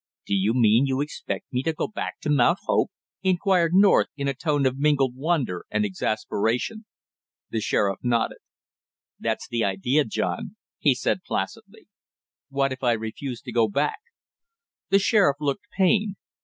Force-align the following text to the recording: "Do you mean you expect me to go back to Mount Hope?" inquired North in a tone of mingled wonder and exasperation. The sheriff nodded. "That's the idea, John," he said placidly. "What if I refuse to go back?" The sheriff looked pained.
"Do 0.25 0.33
you 0.33 0.55
mean 0.55 0.87
you 0.87 0.99
expect 0.99 1.53
me 1.53 1.61
to 1.61 1.73
go 1.73 1.87
back 1.87 2.19
to 2.21 2.29
Mount 2.31 2.57
Hope?" 2.65 2.89
inquired 3.21 3.75
North 3.75 4.07
in 4.17 4.27
a 4.27 4.33
tone 4.33 4.65
of 4.65 4.79
mingled 4.79 5.13
wonder 5.15 5.63
and 5.69 5.85
exasperation. 5.85 6.85
The 7.51 7.61
sheriff 7.61 7.99
nodded. 8.01 8.39
"That's 9.19 9.47
the 9.47 9.63
idea, 9.63 10.03
John," 10.05 10.55
he 10.79 10.95
said 10.95 11.21
placidly. 11.23 11.87
"What 12.49 12.71
if 12.73 12.81
I 12.81 12.93
refuse 12.93 13.41
to 13.41 13.51
go 13.51 13.67
back?" 13.67 13.99
The 14.89 14.97
sheriff 14.97 15.37
looked 15.39 15.65
pained. 15.69 16.15